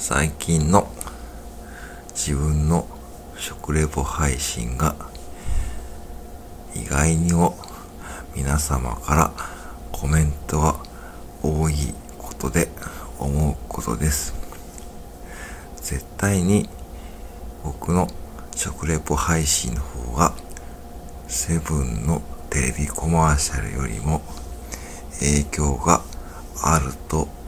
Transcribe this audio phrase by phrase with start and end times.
[0.00, 0.88] 最近の
[2.14, 2.88] 自分の
[3.36, 4.96] 食レポ配信が
[6.74, 7.54] 意外にも
[8.34, 9.32] 皆様から
[9.92, 10.82] コメントは
[11.42, 11.74] 多い
[12.16, 12.68] ことで
[13.18, 14.34] 思うことです。
[15.82, 16.70] 絶対に
[17.62, 18.08] 僕の
[18.56, 20.32] 食レポ配信の方が
[21.28, 24.22] セブンのテレビコマーシャルよりも
[25.20, 26.00] 影響が
[26.62, 27.39] あると思います